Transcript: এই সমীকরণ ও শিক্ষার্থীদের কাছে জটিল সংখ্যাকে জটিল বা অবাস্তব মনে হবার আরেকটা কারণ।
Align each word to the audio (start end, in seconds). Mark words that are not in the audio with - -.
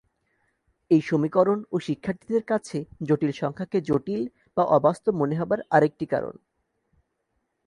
এই 0.91 1.01
সমীকরণ 1.01 1.59
ও 1.71 1.75
শিক্ষার্থীদের 1.79 2.43
কাছে 2.43 2.77
জটিল 3.01 3.31
সংখ্যাকে 3.31 3.77
জটিল 3.81 4.21
বা 4.57 4.63
অবাস্তব 4.71 5.13
মনে 5.15 5.35
হবার 5.35 5.59
আরেকটা 5.69 6.05
কারণ। 6.05 6.35